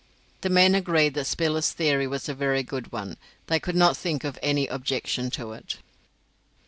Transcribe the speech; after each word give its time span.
The 0.41 0.49
men 0.49 0.73
agreed 0.73 1.13
that 1.13 1.25
Spiller's 1.25 1.69
theory 1.69 2.07
was 2.07 2.27
a 2.27 2.33
very 2.33 2.63
good 2.63 2.91
one; 2.91 3.17
they 3.45 3.59
could 3.59 3.75
not 3.75 3.95
think 3.95 4.23
of 4.23 4.39
any 4.41 4.65
objection 4.65 5.29
to 5.37 5.51
it. 5.53 5.75